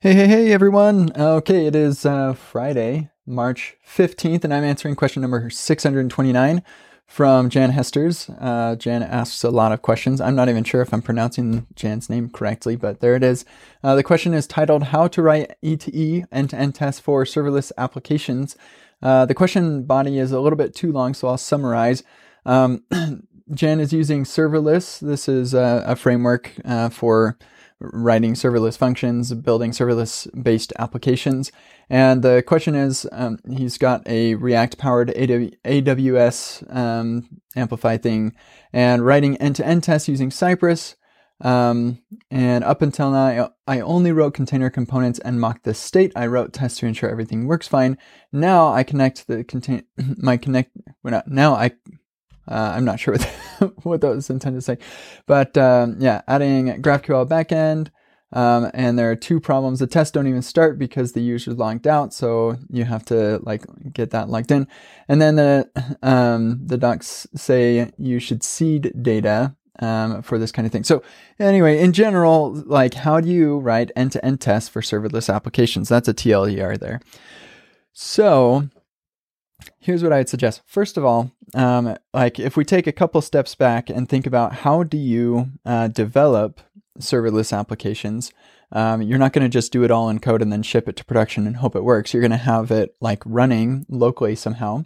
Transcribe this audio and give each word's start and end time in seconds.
Hey, 0.00 0.12
hey, 0.12 0.26
hey, 0.26 0.52
everyone. 0.52 1.10
Okay, 1.16 1.66
it 1.66 1.74
is 1.74 2.04
uh, 2.04 2.34
Friday, 2.34 3.08
March 3.24 3.78
15th, 3.82 4.44
and 4.44 4.52
I'm 4.52 4.62
answering 4.62 4.94
question 4.94 5.22
number 5.22 5.48
629 5.48 6.62
from 7.06 7.48
Jan 7.48 7.70
Hesters. 7.70 8.28
Uh, 8.38 8.76
Jan 8.76 9.02
asks 9.02 9.42
a 9.42 9.48
lot 9.48 9.72
of 9.72 9.80
questions. 9.80 10.20
I'm 10.20 10.34
not 10.34 10.50
even 10.50 10.64
sure 10.64 10.82
if 10.82 10.92
I'm 10.92 11.00
pronouncing 11.00 11.66
Jan's 11.74 12.10
name 12.10 12.28
correctly, 12.28 12.76
but 12.76 13.00
there 13.00 13.14
it 13.14 13.24
is. 13.24 13.46
Uh, 13.82 13.94
the 13.94 14.02
question 14.02 14.34
is 14.34 14.46
titled 14.46 14.82
How 14.82 15.08
to 15.08 15.22
Write 15.22 15.56
E2E 15.64 16.26
End 16.30 16.50
to 16.50 16.56
End 16.56 16.74
Tests 16.74 17.00
for 17.00 17.24
Serverless 17.24 17.72
Applications. 17.78 18.54
Uh, 19.00 19.24
the 19.24 19.34
question 19.34 19.84
body 19.84 20.18
is 20.18 20.30
a 20.30 20.40
little 20.40 20.58
bit 20.58 20.74
too 20.74 20.92
long, 20.92 21.14
so 21.14 21.26
I'll 21.26 21.38
summarize. 21.38 22.02
Um, 22.44 22.84
Jan 23.54 23.80
is 23.80 23.94
using 23.94 24.24
serverless. 24.24 25.00
This 25.00 25.26
is 25.26 25.54
a, 25.54 25.84
a 25.86 25.96
framework 25.96 26.52
uh, 26.66 26.90
for 26.90 27.38
writing 27.80 28.34
serverless 28.34 28.76
functions, 28.76 29.32
building 29.34 29.70
serverless 29.70 30.28
based 30.42 30.72
applications. 30.78 31.52
And 31.90 32.22
the 32.22 32.42
question 32.46 32.74
is 32.74 33.06
um, 33.12 33.38
he's 33.50 33.78
got 33.78 34.06
a 34.08 34.34
React 34.34 34.78
powered 34.78 35.08
AWS 35.08 36.74
um, 36.74 37.28
Amplify 37.54 37.96
thing 37.96 38.34
and 38.72 39.04
writing 39.04 39.36
end 39.36 39.56
to 39.56 39.66
end 39.66 39.82
tests 39.82 40.08
using 40.08 40.30
Cypress. 40.30 40.96
Um, 41.42 42.02
and 42.30 42.64
up 42.64 42.80
until 42.80 43.10
now, 43.10 43.52
I, 43.66 43.80
only 43.80 44.10
wrote 44.10 44.32
container 44.32 44.70
components 44.70 45.18
and 45.18 45.38
mocked 45.38 45.64
the 45.64 45.74
state. 45.74 46.12
I 46.16 46.26
wrote 46.26 46.54
tests 46.54 46.78
to 46.78 46.86
ensure 46.86 47.10
everything 47.10 47.46
works 47.46 47.68
fine. 47.68 47.98
Now 48.32 48.72
I 48.72 48.82
connect 48.82 49.26
the 49.26 49.44
contain 49.44 49.84
my 50.16 50.38
connect. 50.38 50.70
Well, 51.02 51.22
Now 51.26 51.54
I 51.54 51.72
uh, 52.48 52.72
I'm 52.74 52.84
not 52.84 53.00
sure 53.00 53.14
what, 53.14 53.72
what 53.84 54.00
that 54.00 54.14
was 54.14 54.30
intended 54.30 54.58
to 54.58 54.62
say, 54.62 54.78
but 55.26 55.56
um, 55.56 55.96
yeah, 55.98 56.22
adding 56.28 56.82
GraphQL 56.82 57.28
backend. 57.28 57.88
Um, 58.32 58.70
and 58.74 58.98
there 58.98 59.10
are 59.10 59.16
two 59.16 59.38
problems. 59.38 59.78
The 59.78 59.86
tests 59.86 60.10
don't 60.10 60.26
even 60.26 60.42
start 60.42 60.78
because 60.78 61.12
the 61.12 61.22
user 61.22 61.52
is 61.52 61.56
logged 61.56 61.86
out, 61.86 62.12
so 62.12 62.56
you 62.68 62.84
have 62.84 63.04
to 63.06 63.38
like 63.44 63.64
get 63.92 64.10
that 64.10 64.28
logged 64.28 64.50
in. 64.50 64.66
And 65.08 65.22
then 65.22 65.36
the 65.36 65.70
um, 66.02 66.60
the 66.66 66.76
docs 66.76 67.26
say 67.34 67.90
you 67.98 68.18
should 68.18 68.42
seed 68.42 68.92
data 69.00 69.54
um, 69.78 70.22
for 70.22 70.38
this 70.38 70.52
kind 70.52 70.66
of 70.66 70.72
thing. 70.72 70.84
So 70.84 71.02
anyway, 71.38 71.78
in 71.80 71.92
general, 71.92 72.52
like 72.66 72.94
how 72.94 73.20
do 73.20 73.28
you 73.28 73.58
write 73.58 73.92
end-to-end 73.94 74.40
tests 74.40 74.68
for 74.68 74.80
serverless 74.80 75.32
applications? 75.32 75.88
That's 75.88 76.08
a 76.08 76.14
TLDR 76.14 76.78
there. 76.78 77.00
So 77.92 78.68
here's 79.86 80.02
what 80.02 80.12
I'd 80.12 80.28
suggest. 80.28 80.62
First 80.66 80.96
of 80.96 81.04
all, 81.04 81.30
um, 81.54 81.96
like 82.12 82.40
if 82.40 82.56
we 82.56 82.64
take 82.64 82.88
a 82.88 82.92
couple 82.92 83.22
steps 83.22 83.54
back 83.54 83.88
and 83.88 84.08
think 84.08 84.26
about 84.26 84.52
how 84.52 84.82
do 84.82 84.96
you 84.96 85.50
uh, 85.64 85.86
develop 85.86 86.60
serverless 86.98 87.56
applications, 87.56 88.32
um, 88.72 89.00
you're 89.00 89.18
not 89.18 89.32
going 89.32 89.44
to 89.44 89.48
just 89.48 89.70
do 89.70 89.84
it 89.84 89.92
all 89.92 90.08
in 90.08 90.18
code 90.18 90.42
and 90.42 90.52
then 90.52 90.64
ship 90.64 90.88
it 90.88 90.96
to 90.96 91.04
production 91.04 91.46
and 91.46 91.58
hope 91.58 91.76
it 91.76 91.84
works. 91.84 92.12
You're 92.12 92.20
going 92.20 92.32
to 92.32 92.36
have 92.36 92.72
it 92.72 92.96
like 93.00 93.22
running 93.24 93.86
locally 93.88 94.34
somehow. 94.34 94.84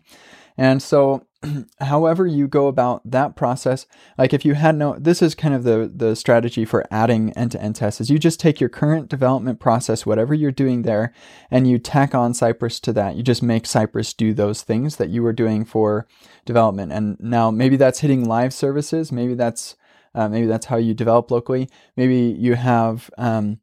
And 0.60 0.82
so 0.82 1.26
however 1.80 2.26
you 2.26 2.46
go 2.46 2.66
about 2.66 3.00
that 3.10 3.34
process, 3.34 3.86
like 4.18 4.34
if 4.34 4.44
you 4.44 4.52
had 4.52 4.76
no, 4.76 4.94
this 4.98 5.22
is 5.22 5.34
kind 5.34 5.54
of 5.54 5.64
the, 5.64 5.90
the 5.92 6.14
strategy 6.14 6.66
for 6.66 6.86
adding 6.90 7.32
end-to-end 7.32 7.76
tests 7.76 7.98
is 7.98 8.10
you 8.10 8.18
just 8.18 8.38
take 8.38 8.60
your 8.60 8.68
current 8.68 9.08
development 9.08 9.58
process, 9.58 10.04
whatever 10.04 10.34
you're 10.34 10.52
doing 10.52 10.82
there, 10.82 11.14
and 11.50 11.66
you 11.66 11.78
tack 11.78 12.14
on 12.14 12.34
Cypress 12.34 12.78
to 12.80 12.92
that. 12.92 13.16
You 13.16 13.22
just 13.22 13.42
make 13.42 13.64
Cypress 13.64 14.12
do 14.12 14.34
those 14.34 14.60
things 14.60 14.96
that 14.96 15.08
you 15.08 15.22
were 15.22 15.32
doing 15.32 15.64
for 15.64 16.06
development. 16.44 16.92
And 16.92 17.16
now 17.18 17.50
maybe 17.50 17.78
that's 17.78 18.00
hitting 18.00 18.28
live 18.28 18.52
services. 18.52 19.10
Maybe 19.10 19.32
that's, 19.32 19.76
uh, 20.14 20.28
maybe 20.28 20.46
that's 20.46 20.66
how 20.66 20.76
you 20.76 20.92
develop 20.92 21.30
locally. 21.30 21.70
Maybe 21.96 22.36
you 22.38 22.54
have, 22.56 23.10
um, 23.16 23.60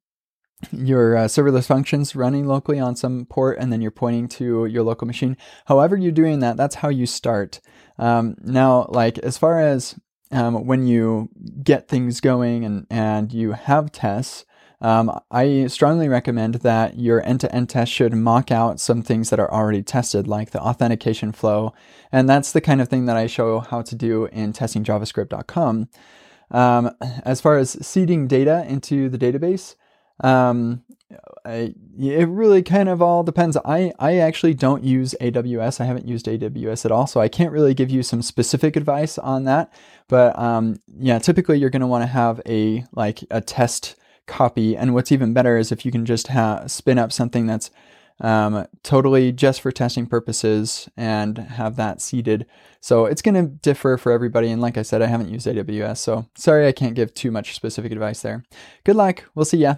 your 0.71 1.15
uh, 1.15 1.25
serverless 1.25 1.67
functions 1.67 2.15
running 2.15 2.47
locally 2.47 2.79
on 2.79 2.95
some 2.95 3.25
port 3.25 3.57
and 3.59 3.71
then 3.71 3.81
you're 3.81 3.91
pointing 3.91 4.27
to 4.27 4.65
your 4.65 4.83
local 4.83 5.05
machine. 5.05 5.37
However, 5.65 5.95
you're 5.95 6.11
doing 6.11 6.39
that, 6.39 6.57
that's 6.57 6.75
how 6.75 6.89
you 6.89 7.05
start. 7.05 7.59
Um, 7.99 8.35
now, 8.41 8.87
like 8.89 9.17
as 9.19 9.37
far 9.37 9.59
as 9.59 9.95
um, 10.31 10.65
when 10.65 10.87
you 10.87 11.29
get 11.63 11.87
things 11.87 12.19
going 12.21 12.65
and, 12.65 12.87
and 12.89 13.31
you 13.31 13.51
have 13.53 13.91
tests, 13.91 14.45
um, 14.79 15.19
I 15.31 15.67
strongly 15.67 16.07
recommend 16.07 16.55
that 16.55 16.99
your 16.99 17.25
end 17.25 17.39
to 17.41 17.53
end 17.53 17.69
test 17.69 17.91
should 17.91 18.13
mock 18.13 18.51
out 18.51 18.79
some 18.79 19.01
things 19.01 19.29
that 19.31 19.39
are 19.39 19.51
already 19.51 19.81
tested, 19.81 20.27
like 20.27 20.51
the 20.51 20.61
authentication 20.61 21.31
flow. 21.31 21.73
And 22.11 22.29
that's 22.29 22.51
the 22.51 22.61
kind 22.61 22.79
of 22.79 22.87
thing 22.87 23.05
that 23.05 23.17
I 23.17 23.25
show 23.25 23.59
how 23.59 23.81
to 23.81 23.95
do 23.95 24.25
in 24.25 24.53
testingjavascript.com. 24.53 25.89
Um, 26.49 26.91
as 27.23 27.41
far 27.41 27.57
as 27.57 27.85
seeding 27.85 28.27
data 28.27 28.65
into 28.67 29.09
the 29.09 29.17
database, 29.17 29.75
um, 30.21 30.83
I, 31.45 31.73
it 31.97 32.27
really 32.27 32.61
kind 32.61 32.89
of 32.89 33.01
all 33.01 33.23
depends. 33.23 33.55
I, 33.63 33.93
I 33.99 34.17
actually 34.17 34.53
don't 34.53 34.83
use 34.83 35.15
AWS. 35.21 35.79
I 35.79 35.85
haven't 35.85 36.07
used 36.07 36.25
AWS 36.25 36.85
at 36.85 36.91
all, 36.91 37.07
so 37.07 37.21
I 37.21 37.29
can't 37.29 37.51
really 37.51 37.73
give 37.73 37.89
you 37.89 38.03
some 38.03 38.21
specific 38.21 38.75
advice 38.75 39.17
on 39.17 39.45
that. 39.45 39.71
But 40.07 40.37
um, 40.37 40.81
yeah, 40.99 41.19
typically 41.19 41.59
you're 41.59 41.69
going 41.69 41.81
to 41.81 41.87
want 41.87 42.03
to 42.03 42.07
have 42.07 42.41
a 42.45 42.85
like 42.91 43.23
a 43.31 43.41
test 43.41 43.95
copy, 44.25 44.75
and 44.75 44.93
what's 44.93 45.11
even 45.11 45.33
better 45.33 45.57
is 45.57 45.71
if 45.71 45.85
you 45.85 45.91
can 45.91 46.05
just 46.05 46.27
ha- 46.27 46.67
spin 46.67 46.99
up 46.99 47.13
something 47.13 47.47
that's 47.47 47.71
um, 48.19 48.65
totally 48.83 49.31
just 49.31 49.61
for 49.61 49.71
testing 49.71 50.07
purposes 50.07 50.89
and 50.97 51.37
have 51.37 51.75
that 51.77 52.01
seeded. 52.01 52.45
So 52.81 53.05
it's 53.05 53.21
going 53.21 53.35
to 53.35 53.43
differ 53.43 53.97
for 53.97 54.11
everybody. 54.11 54.49
And 54.49 54.61
like 54.61 54.77
I 54.77 54.81
said, 54.81 55.01
I 55.01 55.05
haven't 55.07 55.29
used 55.29 55.47
AWS, 55.47 55.97
so 55.97 56.27
sorry 56.35 56.67
I 56.67 56.71
can't 56.71 56.95
give 56.95 57.13
too 57.13 57.31
much 57.31 57.55
specific 57.55 57.91
advice 57.91 58.21
there. 58.21 58.43
Good 58.83 58.95
luck. 58.95 59.23
We'll 59.35 59.45
see 59.45 59.57
ya. 59.57 59.75